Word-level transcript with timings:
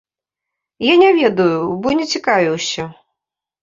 Я 0.87 0.95
не 1.03 1.11
ведаю, 1.19 1.61
бо 1.85 1.97
не 2.01 2.05
цікавіўся. 2.17 2.93